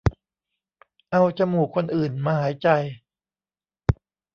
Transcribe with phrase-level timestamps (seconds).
[1.11, 2.67] เอาจมูกคนอื่นมาหายใจ